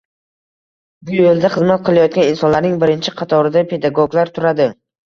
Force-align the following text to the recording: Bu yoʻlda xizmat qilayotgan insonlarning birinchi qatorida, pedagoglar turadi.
Bu 1.09 1.13
yoʻlda 1.17 1.51
xizmat 1.57 1.85
qilayotgan 1.91 2.33
insonlarning 2.33 2.83
birinchi 2.87 3.17
qatorida, 3.23 3.69
pedagoglar 3.75 4.39
turadi. 4.41 4.73